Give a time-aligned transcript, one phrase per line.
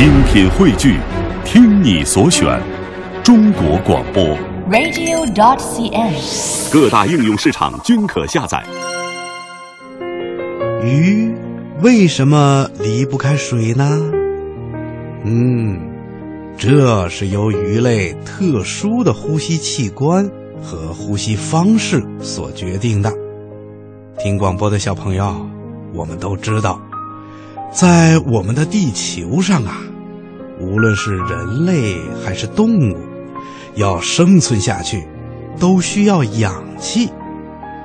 [0.00, 0.98] 精品汇聚，
[1.44, 2.58] 听你所选，
[3.22, 4.24] 中国广播。
[4.70, 6.72] radio.dot.cn，。
[6.72, 8.64] 各大应用市场均可下载。
[10.82, 11.34] 鱼
[11.82, 14.00] 为什么离不开水呢？
[15.26, 15.78] 嗯，
[16.56, 20.26] 这是由鱼类特殊的呼吸器官
[20.62, 23.12] 和呼吸方式所决定的。
[24.18, 25.46] 听广播的小朋友，
[25.92, 26.80] 我们都知道，
[27.70, 29.76] 在我们的地球上啊，
[30.60, 32.96] 无论是人类还是动物，
[33.74, 35.04] 要生存下去，
[35.58, 37.08] 都需要氧气。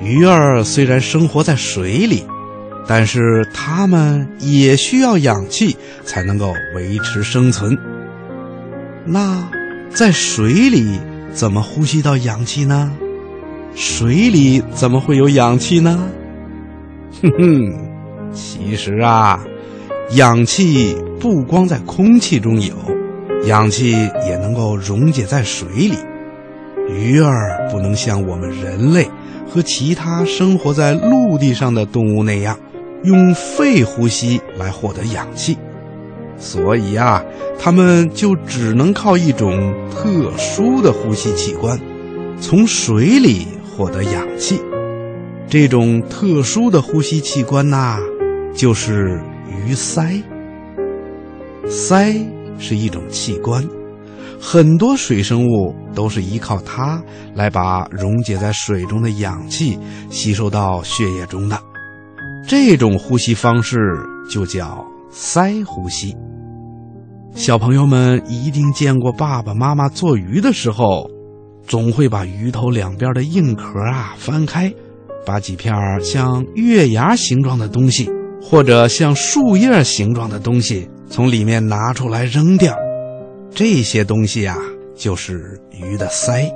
[0.00, 2.24] 鱼儿虽然生活在水里，
[2.86, 7.76] 但是它们也需要氧气才能够维持生存。
[9.04, 9.48] 那
[9.90, 11.00] 在水里
[11.32, 12.92] 怎么呼吸到氧气呢？
[13.74, 16.08] 水里怎么会有氧气呢？
[17.22, 19.40] 哼哼，其实啊，
[20.12, 22.74] 氧气不光在空气中有，
[23.44, 23.90] 氧气
[24.26, 25.96] 也能够溶解在水里。
[26.88, 29.06] 鱼儿不能像我们人类
[29.46, 32.58] 和其他生活在陆地上的动物那样，
[33.04, 35.58] 用肺呼吸来获得氧气，
[36.38, 37.22] 所以啊，
[37.58, 41.78] 它们就只能靠一种特殊的呼吸器官，
[42.40, 44.58] 从水里获得氧气。
[45.46, 47.98] 这种特殊的呼吸器官呐、
[48.54, 49.20] 就是
[49.66, 50.22] 鱼鳃。
[51.68, 52.26] 鳃
[52.58, 53.62] 是一种器官，
[54.40, 57.02] 很多水生物都是依靠它
[57.34, 59.78] 来把溶解在水中的氧气
[60.10, 61.58] 吸收到血液中的。
[62.46, 63.76] 这种呼吸方式
[64.30, 66.16] 就叫鳃呼吸。
[67.34, 71.08] 小朋友们一定见过爸爸妈妈做鱼的时候，
[71.66, 74.72] 总会把鱼头两边的硬壳啊翻开，
[75.26, 78.10] 把几片像月牙形状的东西，
[78.50, 82.74] 或者像树叶形状的东西从里面拿出来扔掉。
[83.54, 84.56] 这些东西啊，
[84.94, 86.50] 就是鱼的鳃。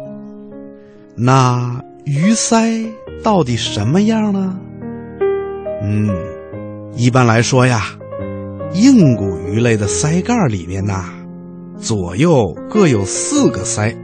[1.14, 2.90] 那鱼鳃
[3.22, 4.58] 到底什么样呢？
[5.82, 6.08] 嗯，
[6.94, 7.82] 一般来说呀，
[8.72, 11.04] 硬骨鱼类的鳃盖里面呐，
[11.76, 13.94] 左右各有四个鳃，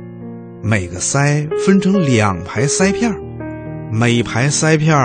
[0.62, 3.18] 每个鳃分成两排鳃片儿
[3.90, 4.96] 每排鳃片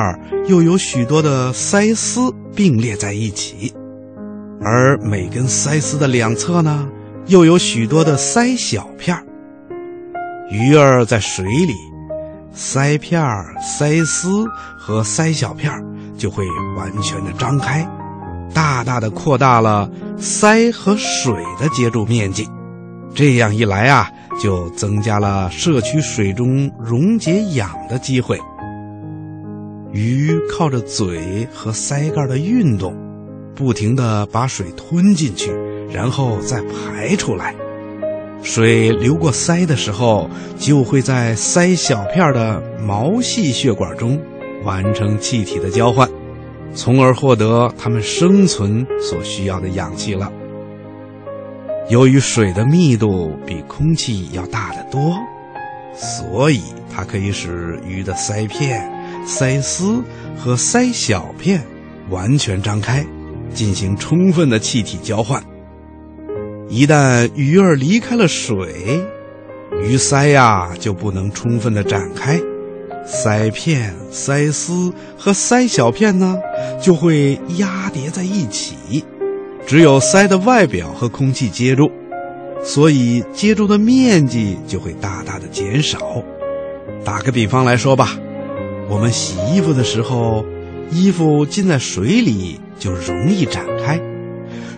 [0.47, 3.73] 又有许多的鳃丝并列在一起，
[4.61, 6.88] 而每根鳃丝的两侧呢，
[7.27, 9.17] 又有许多的鳃小片
[10.51, 11.73] 鱼儿在水里，
[12.53, 14.45] 鳃片儿、鳃丝
[14.77, 15.71] 和鳃小片
[16.17, 16.45] 就会
[16.77, 17.88] 完全的张开，
[18.53, 19.89] 大大的扩大了
[20.19, 22.47] 鳃和水的接触面积。
[23.15, 24.09] 这样一来啊，
[24.41, 28.38] 就增加了摄取水中溶解氧的机会。
[29.93, 32.95] 鱼靠着嘴和鳃盖的运动，
[33.53, 35.51] 不停地把水吞进去，
[35.91, 37.53] 然后再排出来。
[38.41, 40.27] 水流过鳃的时候，
[40.57, 44.19] 就会在鳃小片的毛细血管中
[44.63, 46.09] 完成气体的交换，
[46.73, 50.31] 从而获得它们生存所需要的氧气了。
[51.87, 55.15] 由于水的密度比空气要大得多，
[55.93, 56.61] 所以
[56.91, 58.91] 它可以使鱼的鳃片、
[59.25, 60.03] 鳃丝
[60.38, 61.63] 和鳃小片
[62.09, 63.06] 完全张开，
[63.53, 65.41] 进行充分的气体交换。
[66.69, 69.01] 一旦鱼儿离开了水，
[69.83, 72.39] 鱼鳃呀就不能充分的展开，
[73.06, 76.38] 鳃片、鳃丝和鳃小片呢
[76.81, 79.03] 就会压叠在一起，
[79.66, 81.89] 只有鳃的外表和空气接触，
[82.63, 86.23] 所以接触的面积就会大大的减少。
[87.06, 88.17] 打个比方来说吧，
[88.93, 90.45] 我们洗衣服的时候，
[90.91, 93.99] 衣服浸在水里就容易展开。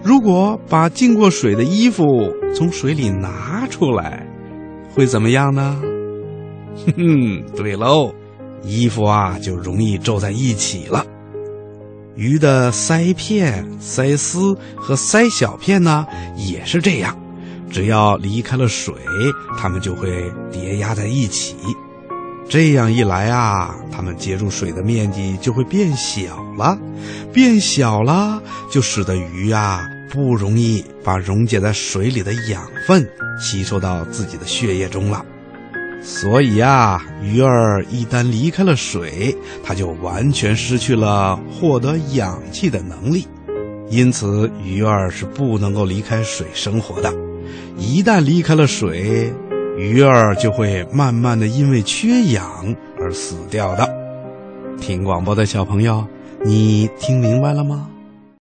[0.01, 2.05] 如果把浸过水的衣服
[2.55, 4.25] 从水里拿出来，
[4.93, 5.81] 会怎么样呢？
[6.85, 8.15] 哼哼，对喽，
[8.63, 11.05] 衣服啊就容易皱在一起了。
[12.15, 17.17] 鱼的鳃片、鳃丝和鳃小片呢也是这样，
[17.69, 18.93] 只要离开了水，
[19.57, 21.57] 它们就会叠压在一起。
[22.47, 26.77] 这样一来啊，它们接触水的面积就会变小了，
[27.33, 33.07] 变小了就使得鱼啊不容易把溶解在水里的养分
[33.39, 35.25] 吸收到自己的血液中了。
[36.03, 43.27] 所以呀，鱼儿一旦离开了水，它就完全失去了获得氧气的能力。
[43.89, 47.11] 因此，鱼儿是不能够离开水生活的。
[47.77, 49.33] 一旦离开了水，
[49.77, 53.87] 鱼儿就会慢慢的因为缺氧而死掉的。
[54.79, 56.05] 听广播的小朋友，
[56.43, 57.89] 你听明白了吗？